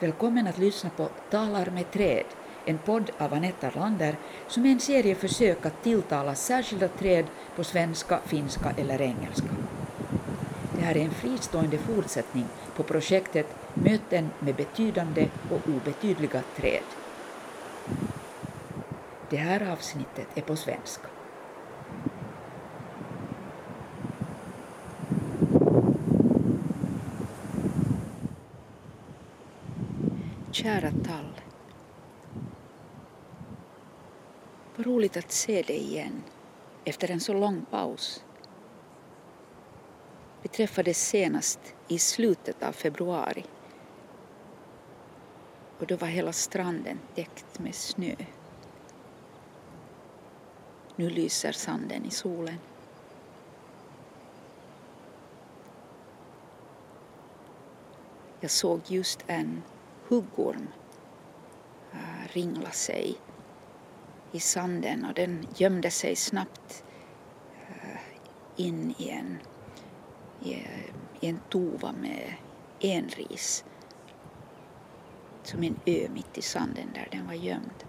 Välkommen 0.00 0.46
att 0.46 0.58
lyssna 0.58 0.90
på 0.90 1.08
Talar 1.30 1.70
med 1.70 1.92
träd, 1.92 2.24
en 2.66 2.78
podd 2.78 3.10
av 3.18 3.34
Anetta 3.34 3.70
Lander 3.70 4.16
som 4.48 4.66
är 4.66 4.72
en 4.72 4.80
serie 4.80 5.14
försök 5.14 5.66
att 5.66 5.82
tilltala 5.82 6.34
särskilda 6.34 6.88
träd 6.88 7.24
på 7.56 7.64
svenska, 7.64 8.20
finska 8.26 8.70
eller 8.70 9.02
engelska. 9.02 9.48
Det 10.76 10.82
här 10.82 10.96
är 10.96 11.04
en 11.04 11.10
fristående 11.10 11.78
fortsättning 11.78 12.46
på 12.76 12.82
projektet 12.82 13.46
Möten 13.74 14.30
med 14.38 14.54
betydande 14.54 15.28
och 15.50 15.68
obetydliga 15.68 16.42
träd. 16.56 16.82
Det 19.30 19.36
här 19.36 19.72
avsnittet 19.72 20.28
är 20.34 20.42
på 20.42 20.56
svenska. 20.56 21.19
Kära 30.62 30.90
tall. 30.90 31.40
Vad 34.76 34.86
roligt 34.86 35.16
att 35.16 35.32
se 35.32 35.62
dig 35.62 35.76
igen 35.76 36.22
efter 36.84 37.10
en 37.10 37.20
så 37.20 37.34
lång 37.34 37.64
paus. 37.70 38.24
Vi 40.42 40.48
träffades 40.48 41.08
senast 41.08 41.74
i 41.88 41.98
slutet 41.98 42.62
av 42.62 42.72
februari 42.72 43.44
och 45.78 45.86
då 45.86 45.96
var 45.96 46.08
hela 46.08 46.32
stranden 46.32 46.98
täckt 47.14 47.58
med 47.58 47.74
snö. 47.74 48.14
Nu 50.96 51.10
lyser 51.10 51.52
sanden 51.52 52.04
i 52.04 52.10
solen. 52.10 52.58
Jag 58.40 58.50
såg 58.50 58.80
just 58.86 59.24
en 59.26 59.62
huggorm 60.10 60.68
eh, 61.92 62.32
ringla 62.32 62.70
sig 62.70 63.16
i 64.32 64.40
sanden 64.40 65.04
och 65.04 65.14
den 65.14 65.46
gömde 65.56 65.90
sig 65.90 66.16
snabbt 66.16 66.84
eh, 67.68 68.00
in 68.56 68.94
i 68.98 69.08
en, 69.08 69.38
i, 70.42 70.52
i 71.20 71.28
en 71.28 71.40
tova 71.48 71.92
med 71.92 72.34
enris 72.80 73.64
som 75.42 75.62
en 75.62 75.80
ö 75.86 76.08
mitt 76.08 76.38
i 76.38 76.42
sanden 76.42 76.88
där 76.94 77.08
den 77.10 77.26
var 77.26 77.34
gömd. 77.34 77.84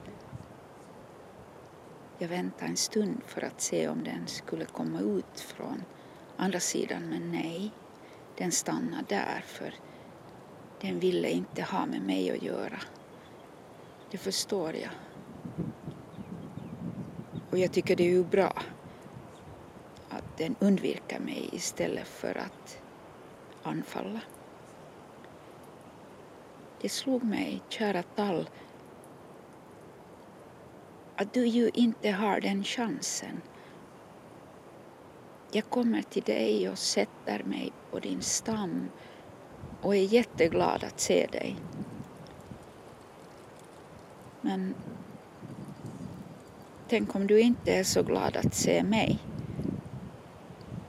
Jag 2.18 2.28
väntade 2.28 2.72
en 2.72 2.78
stund 2.78 3.22
för 3.26 3.42
att 3.42 3.62
se 3.62 3.88
om 3.88 4.04
den 4.04 4.28
skulle 4.28 4.66
komma 4.66 5.00
ut 5.00 5.40
från 5.40 5.84
andra 6.38 6.60
sidan 6.60 7.10
men 7.10 7.32
nej, 7.32 7.72
den 8.38 8.52
stannade 8.52 9.06
där 9.08 9.44
för 9.46 9.74
den 10.82 11.00
ville 11.00 11.30
inte 11.30 11.62
ha 11.62 11.86
med 11.86 12.02
mig 12.02 12.32
att 12.32 12.44
göra. 12.44 12.80
Det 14.12 14.18
förstår 14.18 14.76
jag. 14.76 14.92
Och 17.50 17.58
jag 17.58 17.72
tycker 17.72 17.96
det 17.96 18.04
är 18.04 18.10
ju 18.10 18.24
bra 18.24 18.54
att 20.10 20.38
den 20.38 20.56
undviker 20.60 21.20
mig 21.20 21.50
istället 21.52 22.08
för 22.08 22.38
att 22.38 22.82
anfalla. 23.64 24.22
Det 26.82 26.90
slog 26.90 27.24
mig, 27.24 27.62
kära 27.70 28.04
tall, 28.04 28.50
att 31.16 31.34
du 31.34 31.48
ju 31.48 31.70
inte 31.74 32.12
har 32.12 32.42
den 32.42 32.64
chansen. 32.64 33.42
Jag 35.52 35.70
kommer 35.70 36.02
till 36.02 36.24
dig 36.24 36.70
och 36.70 36.78
sätter 36.78 37.44
mig 37.44 37.72
på 37.92 38.00
din 38.00 38.22
stam 38.22 38.90
och 39.82 39.96
är 39.96 40.04
jätteglad 40.04 40.84
att 40.84 41.00
se 41.00 41.28
dig. 41.32 41.56
Men 44.42 44.74
tänk 46.90 47.16
om 47.16 47.28
du 47.28 47.40
inte 47.40 47.74
är 47.74 47.84
så 47.84 48.04
glad 48.04 48.38
att 48.38 48.54
se 48.56 48.84
mig. 48.84 49.20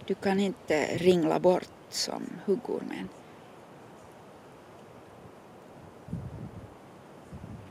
Du 0.06 0.14
kan 0.14 0.40
inte 0.40 0.86
ringla 0.96 1.40
bort 1.40 1.68
som 1.88 2.22
huggormen. 2.44 3.08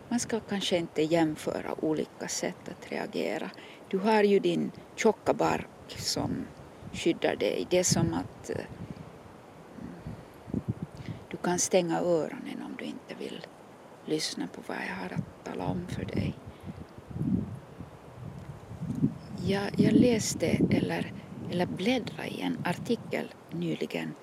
Man 0.10 0.20
ska 0.20 0.40
kanske 0.40 0.78
inte 0.78 1.02
jämföra 1.02 1.86
olika 1.86 2.28
sätt 2.28 2.70
att 2.70 2.92
reagera. 2.92 3.50
Du 3.90 3.98
har 3.98 4.24
ju 4.24 4.40
din 4.40 4.72
tjocka 4.96 5.34
bark 5.34 5.68
som 5.88 6.46
skyddar 6.94 7.36
dig. 7.36 7.68
Det 7.70 7.80
är 7.80 7.84
som 7.84 8.14
att 8.14 8.50
eh, 8.50 8.56
kan 11.44 11.60
stänga 11.60 12.00
öronen 12.00 12.64
om 12.66 12.76
du 12.80 12.86
inte 12.86 13.16
vill 13.20 13.48
lyssna 14.06 14.48
på 14.48 14.62
vad 14.68 14.78
jag 14.78 14.96
har 14.96 15.16
att 15.16 15.46
tala 15.46 15.66
om 15.66 15.88
för 15.88 16.06
dig. 16.06 16.36
Jag, 19.46 19.80
jag 19.80 19.94
läste 19.94 20.48
eller, 20.48 21.14
eller 21.52 21.66
bläddrade 21.66 22.28
i 22.28 22.42
en 22.42 22.58
artikel 22.66 23.34
nyligen 23.52 24.14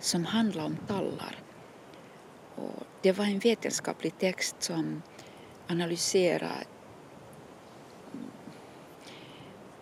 som 0.00 0.24
handlade 0.24 0.66
om 0.66 0.76
tallar. 0.86 1.38
Och 2.54 2.86
det 3.02 3.12
var 3.12 3.24
en 3.24 3.38
vetenskaplig 3.38 4.18
text 4.18 4.56
som 4.62 5.02
analyserar 5.68 6.64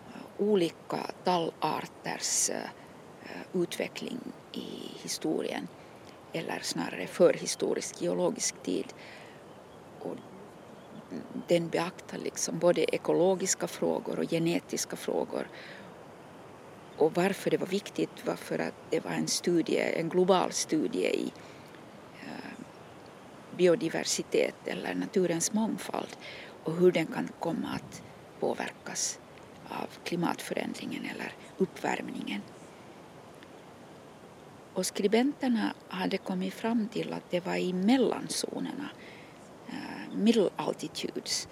eh, 0.07 0.21
olika 0.37 1.11
tallarters 1.23 2.49
eh, 2.49 3.61
utveckling 3.61 4.19
i 4.51 4.67
historien 5.01 5.67
eller 6.33 6.59
snarare 6.61 7.07
förhistorisk 7.07 8.01
geologisk 8.01 8.63
tid. 8.63 8.93
Och 9.99 10.15
den 11.47 11.69
beaktar 11.69 12.17
liksom 12.17 12.59
både 12.59 12.95
ekologiska 12.95 13.67
frågor 13.67 14.19
och 14.19 14.29
genetiska 14.29 14.95
frågor. 14.95 15.47
Och 16.97 17.15
varför 17.15 17.51
det 17.51 17.57
var 17.57 17.67
viktigt 17.67 18.25
var 18.25 18.35
för 18.35 18.59
att 18.59 18.73
det 18.89 18.99
var 18.99 19.11
en 19.11 19.27
studie, 19.27 19.79
en 19.79 20.09
global 20.09 20.51
studie 20.51 21.07
i 21.07 21.31
eh, 22.21 22.65
biodiversitet 23.57 24.55
eller 24.65 24.95
naturens 24.95 25.53
mångfald 25.53 26.17
och 26.63 26.73
hur 26.73 26.91
den 26.91 27.05
kan 27.05 27.29
komma 27.39 27.67
att 27.75 28.01
påverkas 28.39 29.19
av 29.69 29.87
klimatförändringen 30.03 31.05
eller 31.05 31.33
uppvärmningen. 31.57 32.41
Och 34.73 34.85
skribenterna 34.85 35.73
hade 35.87 36.17
kommit 36.17 36.53
fram 36.53 36.87
till 36.87 37.13
att 37.13 37.31
det 37.31 37.45
var 37.45 37.55
i 37.55 37.73
mellanzonerna, 37.73 38.89
eh, 39.67 40.15
middle 40.15 40.49
altitudes, 40.55 41.47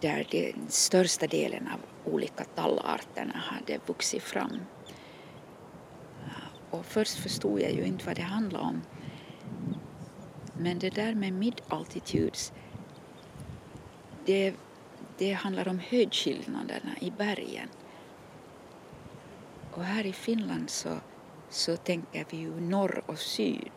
där 0.00 0.26
den 0.30 0.68
största 0.68 1.26
delen 1.26 1.68
av 1.68 2.12
olika 2.12 2.44
tallarterna 2.44 3.36
hade 3.36 3.78
vuxit 3.86 4.22
fram. 4.22 4.60
Eh, 6.24 6.70
och 6.70 6.86
först 6.86 7.14
förstod 7.14 7.60
jag 7.60 7.72
ju 7.72 7.84
inte 7.84 8.06
vad 8.06 8.16
det 8.16 8.22
handlade 8.22 8.64
om. 8.64 8.82
Men 10.58 10.78
det 10.78 10.90
där 10.90 11.14
med 11.14 11.32
mid 11.32 11.60
altitudes, 11.68 12.52
det, 14.26 14.54
det 15.18 15.32
handlar 15.32 15.68
om 15.68 15.80
höjdskillnaderna 15.88 16.90
i 17.00 17.10
bergen. 17.10 17.68
Och 19.72 19.84
här 19.84 20.06
i 20.06 20.12
Finland 20.12 20.70
så 20.70 20.88
så 21.52 21.76
tänker 21.76 22.26
vi 22.30 22.36
ju 22.36 22.60
norr 22.60 23.02
och 23.06 23.18
syd. 23.18 23.72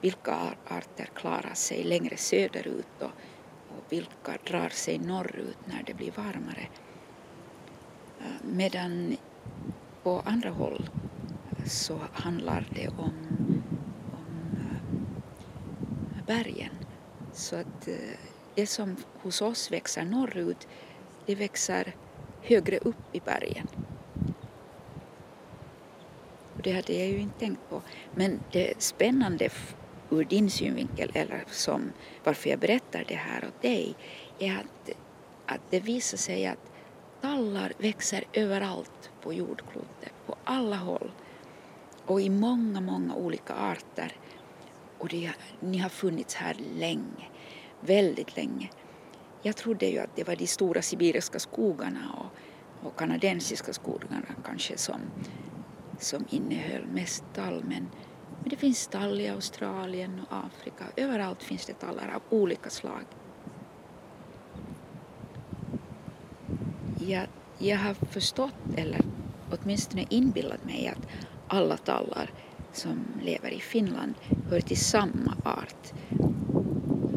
Vilka 0.00 0.54
arter 0.68 1.08
klarar 1.14 1.54
sig 1.54 1.84
längre 1.84 2.16
söderut 2.16 2.86
och, 2.98 3.10
och 3.68 3.84
vilka 3.88 4.38
drar 4.46 4.68
sig 4.68 4.98
norrut 4.98 5.56
när 5.64 5.82
det 5.82 5.94
blir 5.94 6.12
varmare. 6.16 6.68
Eh, 8.20 8.26
medan 8.42 9.16
på 10.02 10.22
andra 10.24 10.50
håll 10.50 10.88
eh, 11.58 11.64
så 11.64 12.00
handlar 12.12 12.66
det 12.74 12.88
om, 12.88 13.12
om 14.12 14.58
eh, 14.60 16.26
bergen. 16.26 16.74
Så 17.32 17.56
att 17.56 17.88
det 18.54 18.66
som 18.66 18.96
hos 19.22 19.42
oss 19.42 19.72
växer 19.72 20.04
norrut, 20.04 20.68
det 21.26 21.34
växer 21.34 21.94
högre 22.42 22.78
upp 22.78 22.96
i 23.12 23.20
bergen 23.20 23.68
det 26.66 26.72
hade 26.72 26.92
jag 26.92 27.08
ju 27.08 27.18
inte 27.18 27.38
tänkt 27.38 27.60
på. 27.70 27.82
Men 28.14 28.40
det 28.52 28.82
spännande 28.82 29.48
ur 30.10 30.24
din 30.24 30.50
synvinkel, 30.50 31.10
eller 31.14 31.44
som 31.50 31.92
varför 32.24 32.50
jag 32.50 32.58
berättar 32.58 33.04
det 33.08 33.14
här 33.14 33.44
åt 33.48 33.62
dig, 33.62 33.94
är 34.38 34.52
att, 34.56 34.90
att 35.46 35.60
det 35.70 35.80
visar 35.80 36.18
sig 36.18 36.46
att 36.46 36.72
tallar 37.20 37.72
växer 37.78 38.24
överallt 38.32 39.10
på 39.22 39.32
jordklotet, 39.32 40.12
på 40.26 40.34
alla 40.44 40.76
håll 40.76 41.10
och 42.06 42.20
i 42.20 42.30
många, 42.30 42.80
många 42.80 43.14
olika 43.14 43.54
arter. 43.54 44.12
Och 44.98 45.08
det, 45.08 45.30
ni 45.60 45.78
har 45.78 45.88
funnits 45.88 46.34
här 46.34 46.56
länge, 46.78 47.28
väldigt 47.80 48.36
länge. 48.36 48.70
Jag 49.42 49.56
trodde 49.56 49.86
ju 49.86 49.98
att 49.98 50.16
det 50.16 50.24
var 50.24 50.36
de 50.36 50.46
stora 50.46 50.82
sibiriska 50.82 51.38
skogarna 51.38 52.00
och, 52.18 52.86
och 52.86 52.98
kanadensiska 52.98 53.72
skogarna 53.72 54.26
kanske 54.44 54.78
som 54.78 55.00
som 56.02 56.24
innehöll 56.30 56.86
mest 56.86 57.24
tall 57.34 57.64
men 57.64 57.88
Men 58.40 58.50
det 58.50 58.56
finns 58.56 58.86
tall 58.86 59.20
i 59.20 59.28
Australien 59.28 60.20
och 60.30 60.36
Afrika. 60.36 60.84
Överallt 60.96 61.42
finns 61.42 61.66
det 61.66 61.72
tallar 61.72 62.14
av 62.14 62.22
olika 62.38 62.70
slag. 62.70 63.04
Jag, 67.00 67.26
jag 67.58 67.78
har 67.78 67.94
förstått, 67.94 68.54
eller 68.76 69.00
åtminstone 69.50 70.06
inbillat 70.10 70.64
mig 70.64 70.88
att 70.88 71.08
alla 71.48 71.76
tallar 71.76 72.30
som 72.72 72.98
lever 73.22 73.50
i 73.50 73.60
Finland 73.60 74.14
hör 74.50 74.60
till 74.60 74.80
samma 74.80 75.36
art. 75.44 75.92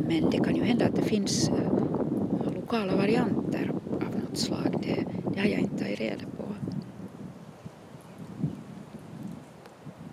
Men 0.08 0.30
det 0.30 0.38
kan 0.38 0.56
ju 0.56 0.64
hända 0.64 0.86
att 0.86 0.96
det 0.96 1.02
finns 1.02 1.50
eh, 1.50 2.54
lokala 2.56 2.96
varianter 2.96 3.72
av 3.92 4.20
något 4.20 4.38
slag. 4.38 4.76
Det, 4.84 5.06
det 5.34 5.40
har 5.40 5.48
jag 5.48 5.60
inte 5.60 5.78
tagit 5.78 6.00
reda 6.00 6.24
på. 6.38 6.39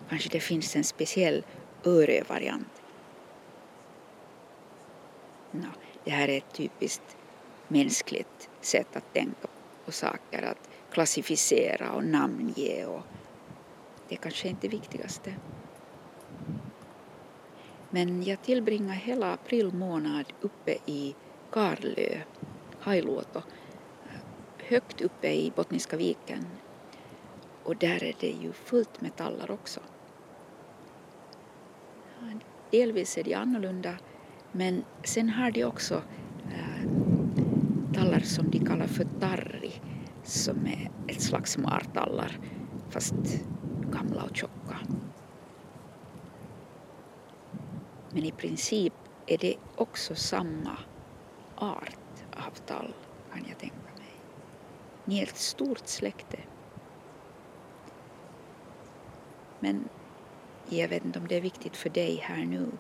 Kanske 0.08 0.28
det 0.28 0.40
finns 0.40 0.76
en 0.76 0.84
speciell 0.84 1.44
Örö-variant. 1.84 2.82
No, 5.50 5.66
det 6.04 6.10
här 6.10 6.28
är 6.28 6.38
ett 6.38 6.52
typiskt 6.54 7.16
mänskligt 7.68 8.50
sätt 8.60 8.96
att 8.96 9.12
tänka 9.12 9.48
på 9.84 9.92
saker, 9.92 10.42
att 10.42 10.68
klassificera 10.90 11.92
och 11.92 12.04
namnge 12.04 12.86
och 12.86 13.02
det 14.08 14.16
kanske 14.16 14.48
inte 14.48 14.66
är 14.66 14.70
det 14.70 14.76
viktigaste. 14.76 15.36
Men 17.90 18.22
jag 18.22 18.42
tillbringade 18.42 18.98
hela 18.98 19.32
april 19.32 19.72
månad 19.72 20.32
uppe 20.40 20.78
i 20.86 21.14
Karlö, 21.50 22.20
Hailuoto, 22.78 23.42
högt 24.58 25.00
uppe 25.00 25.32
i 25.32 25.52
Bottniska 25.56 25.96
viken. 25.96 26.46
Och 27.62 27.76
där 27.76 28.04
är 28.04 28.14
det 28.20 28.30
ju 28.30 28.52
fullt 28.52 29.00
med 29.00 29.16
tallar 29.16 29.50
också. 29.50 29.80
Delvis 32.70 33.18
är 33.18 33.24
de 33.24 33.34
annorlunda 33.34 33.98
men 34.52 34.84
sen 35.04 35.28
har 35.28 35.50
de 35.50 35.64
också 35.64 36.02
äh, 36.50 36.88
tallar 37.94 38.20
som 38.20 38.50
de 38.50 38.58
kallar 38.58 38.86
för 38.86 39.06
tarri 39.20 39.72
som 40.22 40.66
är 40.66 40.90
ett 41.08 41.20
slags 41.20 41.58
martallar 41.58 42.38
fast 42.90 43.14
gamla 43.92 44.22
och 44.22 44.36
tjocka. 44.36 44.78
Men 48.10 48.24
i 48.24 48.32
princip 48.32 48.94
är 49.26 49.38
det 49.38 49.56
också 49.76 50.14
samma 50.14 50.78
art 51.56 52.24
av 52.36 52.50
tall 52.66 52.94
kan 53.32 53.44
jag 53.48 53.58
tänka 53.58 53.76
mig. 53.96 54.20
Ni 55.04 55.18
är 55.18 55.22
ett 55.22 55.36
stort 55.36 55.86
släkte. 55.86 56.38
Men 59.60 59.88
jag 60.68 60.88
vet 60.88 61.04
inte 61.04 61.18
om 61.18 61.28
det 61.28 61.36
är 61.36 61.40
viktigt 61.40 61.76
för 61.76 61.90
dig 61.90 62.16
här 62.16 62.44
nu. 62.44 62.70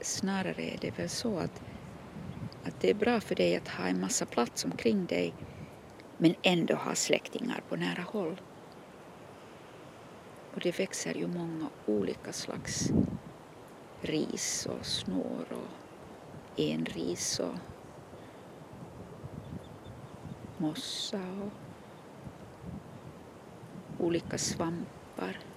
Snarare 0.00 0.62
är 0.62 0.78
det 0.80 0.98
väl 0.98 1.08
så 1.08 1.38
att, 1.38 1.62
att 2.64 2.80
det 2.80 2.90
är 2.90 2.94
bra 2.94 3.20
för 3.20 3.34
dig 3.34 3.56
att 3.56 3.68
ha 3.68 3.86
en 3.86 4.00
massa 4.00 4.26
plats 4.26 4.64
omkring 4.64 5.06
dig 5.06 5.34
men 6.18 6.34
ändå 6.42 6.74
ha 6.74 6.94
släktingar 6.94 7.60
på 7.68 7.76
nära 7.76 8.02
håll. 8.02 8.40
Och 10.54 10.60
det 10.60 10.78
växer 10.78 11.14
ju 11.14 11.26
många 11.26 11.70
olika 11.86 12.32
slags 12.32 12.90
ris 14.00 14.66
och 14.66 14.86
snår 14.86 15.52
och 15.52 16.60
enris 16.60 17.40
och 17.40 17.58
mossa 20.56 21.20
och 21.42 21.52
olika 24.06 24.38
svampar. 24.38 25.55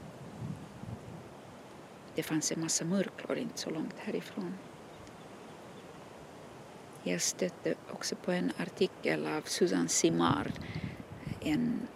Det 2.19 2.24
fanns 2.24 2.51
en 2.51 2.62
massa 2.62 2.86
murklor 2.86 3.38
inte 3.38 3.60
så 3.60 3.69
långt 3.69 4.00
härifrån. 4.00 4.54
Jag 7.04 7.21
stötte 7.21 7.75
också 7.92 8.16
på 8.16 8.31
en 8.31 8.51
artikel 8.57 9.27
av 9.27 9.42
Susan 9.42 9.88
Simard, 9.88 10.51
en 11.42 11.88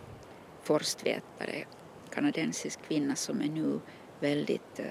forstvetare, 0.61 1.65
kanadensisk 2.09 2.81
kvinna 2.87 3.15
som 3.15 3.41
är 3.41 3.49
nu 3.49 3.79
väldigt 4.19 4.79
eh, 4.79 4.85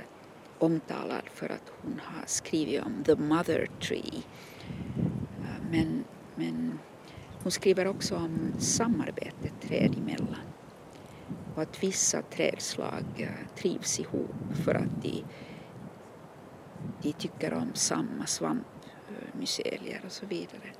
omtalad 0.59 1.25
för 1.35 1.49
att 1.49 1.73
hon 1.83 2.01
har 2.05 2.27
skrivit 2.27 2.83
om 2.83 3.05
the 3.05 3.17
mother 3.17 3.69
tree. 3.81 4.23
Eh, 5.43 5.71
men, 5.71 6.05
men 6.35 6.79
hon 7.43 7.53
skriver 7.53 7.87
också 7.87 8.17
om 8.17 8.53
samarbetet 8.59 9.53
träd 9.61 9.95
emellan 9.99 10.52
och 11.55 11.63
att 11.63 11.83
vissa 11.83 12.23
trädslag 12.23 13.05
eh, 13.17 13.57
trivs 13.57 14.01
ihop 14.01 14.35
för 14.65 14.75
att 14.75 15.03
de, 15.03 15.25
de 17.03 17.13
tycker 17.13 17.55
om 17.55 17.71
samma 17.75 18.27
svampmycelier 18.27 20.03
och 20.07 20.13
så 20.13 20.27
vidare. 20.27 20.73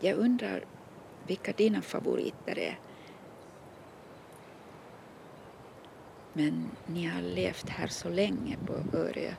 Jag 0.00 0.18
undrar 0.18 0.64
vilka 1.26 1.52
dina 1.52 1.82
favoriter 1.82 2.58
är. 2.58 2.78
Men 6.32 6.70
ni 6.86 7.06
har 7.06 7.22
levt 7.22 7.68
här 7.68 7.86
så 7.86 8.08
länge 8.08 8.56
på 8.66 8.96
Örö 8.96 9.34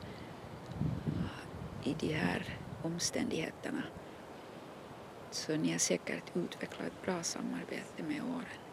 i 1.84 1.96
de 2.00 2.12
här 2.12 2.58
omständigheterna 2.82 3.82
så 5.30 5.56
ni 5.56 5.72
har 5.72 5.78
säkert 5.78 6.36
utvecklat 6.36 6.86
ett 6.86 7.02
bra 7.02 7.22
samarbete 7.22 8.02
med 8.08 8.22
åren. 8.22 8.63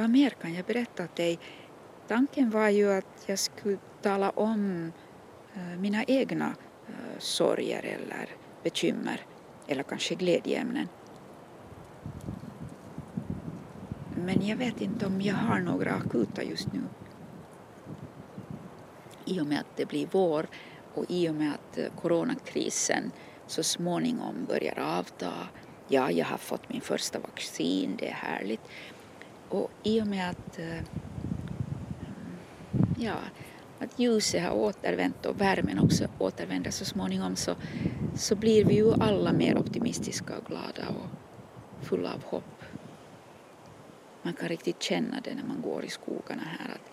Vad 0.00 0.10
mer 0.10 0.30
kan 0.30 0.54
jag 0.54 0.64
berätta 0.64 1.04
åt 1.04 1.16
dig? 1.16 1.38
Tanken 2.08 2.50
var 2.50 2.68
ju 2.68 2.92
att 2.92 3.24
jag 3.26 3.38
skulle 3.38 3.78
tala 4.02 4.30
om 4.30 4.92
eh, 5.54 5.80
mina 5.80 6.04
egna 6.04 6.54
eh, 6.88 7.18
sorger 7.18 7.82
eller 7.82 8.28
bekymmer 8.62 9.26
eller 9.66 9.82
kanske 9.82 10.14
glädjeämnen. 10.14 10.88
Men 14.16 14.46
jag 14.46 14.56
vet 14.56 14.80
inte 14.80 15.06
om 15.06 15.20
jag 15.20 15.34
har 15.34 15.60
några 15.60 15.92
akuta 15.92 16.42
just 16.42 16.72
nu. 16.72 16.80
I 19.24 19.40
och 19.40 19.46
med 19.46 19.60
att 19.60 19.76
det 19.76 19.86
blir 19.86 20.08
vår 20.10 20.46
och 20.94 21.04
i 21.08 21.28
och 21.28 21.34
med 21.34 21.52
att 21.54 21.78
eh, 21.78 21.84
coronakrisen 22.00 23.10
så 23.46 23.62
småningom 23.62 24.44
börjar 24.48 24.78
avta. 24.78 25.32
Ja, 25.88 26.10
jag 26.10 26.26
har 26.26 26.38
fått 26.38 26.68
min 26.68 26.80
första 26.80 27.18
vaccin, 27.18 27.96
det 27.98 28.08
är 28.08 28.14
härligt. 28.14 28.62
Och 29.50 29.70
i 29.82 30.00
och 30.00 30.06
med 30.06 30.30
att, 30.30 30.58
eh, 30.58 30.78
mm, 30.78 30.84
ja, 32.98 33.16
att 33.78 33.98
ljuset 33.98 34.42
har 34.42 34.52
återvänt 34.52 35.26
och 35.26 35.40
värmen 35.40 35.78
också 35.78 36.06
återvänder 36.18 36.70
så 36.70 36.84
småningom 36.84 37.36
så, 37.36 37.54
så 38.14 38.36
blir 38.36 38.64
vi 38.64 38.74
ju 38.74 38.92
alla 38.92 39.32
mer 39.32 39.58
optimistiska 39.58 40.38
och 40.38 40.44
glada 40.44 40.88
och 40.88 41.06
fulla 41.86 42.14
av 42.14 42.24
hopp. 42.24 42.64
Man 44.22 44.32
kan 44.32 44.48
riktigt 44.48 44.82
känna 44.82 45.20
det 45.20 45.34
när 45.34 45.44
man 45.44 45.62
går 45.62 45.84
i 45.84 45.88
skogarna 45.88 46.42
här 46.42 46.74
att 46.74 46.90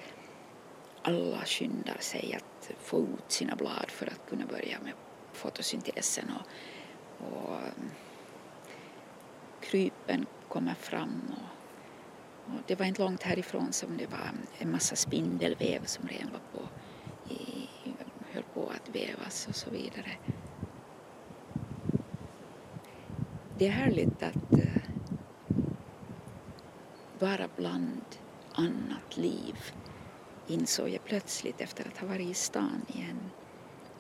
alla 1.01 1.45
skyndar 1.45 1.97
sig 1.99 2.33
att 2.37 2.71
få 2.79 2.99
ut 2.99 3.31
sina 3.31 3.55
blad 3.55 3.85
för 3.87 4.05
att 4.05 4.29
kunna 4.29 4.45
börja 4.45 4.79
med 4.83 4.93
fotosyntesen 5.33 6.31
och, 6.39 6.47
och 7.27 7.57
mm, 7.57 7.91
krypen 9.61 10.25
kommer 10.47 10.73
fram 10.73 11.21
och 11.31 11.56
och 12.53 12.61
det 12.67 12.75
var 12.75 12.85
inte 12.85 13.01
långt 13.01 13.23
härifrån 13.23 13.73
som 13.73 13.97
det 13.97 14.07
var 14.07 14.31
en 14.57 14.71
massa 14.71 14.95
spindelväv 14.95 15.85
som 15.85 16.07
redan 16.07 16.31
var 16.31 16.41
på, 16.59 16.69
i, 17.33 17.69
höll 18.31 18.43
på 18.43 18.69
att 18.69 18.95
vävas 18.95 19.47
och 19.47 19.55
så 19.55 19.69
vidare. 19.69 20.11
Det 23.57 23.67
är 23.67 23.71
härligt 23.71 24.23
att 24.23 24.53
uh, 24.53 24.77
vara 27.19 27.47
bland 27.55 28.05
annat 28.53 29.17
liv 29.17 29.55
insåg 30.47 30.89
jag 30.89 31.03
plötsligt 31.03 31.61
efter 31.61 31.87
att 31.87 31.97
ha 31.97 32.07
varit 32.07 32.27
i 32.27 32.33
stan 32.33 32.85
igen. 32.87 33.29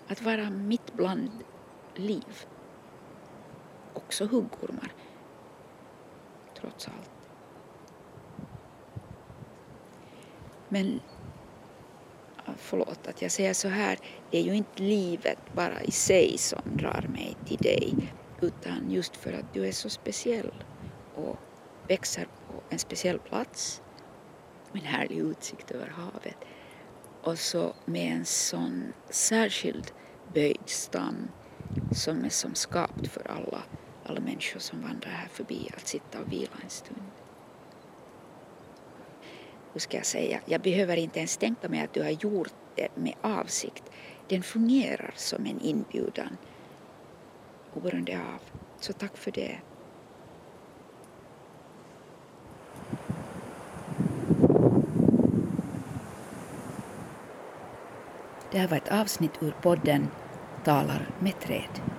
Att 0.07 0.21
vara 0.21 0.49
mitt 0.49 0.93
bland 0.93 1.31
liv. 1.95 2.45
Också 3.93 4.25
huggormar, 4.25 4.91
trots 6.55 6.87
allt. 6.87 7.16
Men 10.69 10.99
förlåt 12.57 13.07
att 13.07 13.21
jag 13.21 13.31
säger 13.31 13.53
så 13.53 13.67
här, 13.67 13.99
det 14.31 14.37
är 14.37 14.43
ju 14.43 14.55
inte 14.55 14.83
livet 14.83 15.39
bara 15.53 15.81
i 15.81 15.91
sig 15.91 16.37
som 16.37 16.61
drar 16.65 17.05
mig 17.09 17.37
till 17.45 17.57
dig 17.57 18.13
utan 18.41 18.91
just 18.91 19.15
för 19.15 19.33
att 19.33 19.53
du 19.53 19.67
är 19.67 19.71
så 19.71 19.89
speciell 19.89 20.53
och 21.15 21.37
växer 21.87 22.25
på 22.25 22.63
en 22.69 22.79
speciell 22.79 23.19
plats 23.19 23.81
med 24.71 24.81
en 24.81 24.87
härlig 24.87 25.17
utsikt 25.17 25.71
över 25.71 25.87
havet 25.87 26.37
och 27.21 27.39
så 27.39 27.73
med 27.85 28.13
en 28.17 28.25
sån 28.25 28.93
särskild 29.09 29.91
böjd 30.33 30.69
stam 30.69 31.27
som 31.91 32.25
är 32.25 32.29
som 32.29 32.55
skapt 32.55 33.07
för 33.07 33.31
alla, 33.31 33.63
alla 34.05 34.19
människor 34.19 34.59
som 34.59 34.81
vandrar 34.81 35.11
här 35.11 35.27
förbi 35.27 35.71
att 35.77 35.87
sitta 35.87 36.19
och 36.19 36.31
vila 36.31 36.57
en 36.63 36.69
stund 36.69 37.11
hur 39.77 39.81
ska 39.81 39.97
jag 39.97 40.05
säga, 40.05 40.39
jag 40.45 40.61
behöver 40.61 40.97
inte 40.97 41.19
ens 41.19 41.37
tänka 41.37 41.69
mig 41.69 41.81
att 41.81 41.93
du 41.93 42.03
har 42.03 42.09
gjort 42.09 42.53
det 42.75 42.87
med 42.95 43.13
avsikt. 43.21 43.83
Den 44.27 44.43
fungerar 44.43 45.13
som 45.15 45.45
en 45.45 45.61
inbjudan 45.61 46.37
oberoende 47.73 48.17
av. 48.17 48.41
Så 48.79 48.93
tack 48.93 49.17
för 49.17 49.31
det. 49.31 49.57
Det 58.51 58.57
här 58.57 58.67
var 58.67 58.77
ett 58.77 58.91
avsnitt 58.91 59.31
ur 59.41 59.55
podden 59.61 60.07
Talar 60.63 61.09
med 61.19 61.39
träd. 61.39 61.96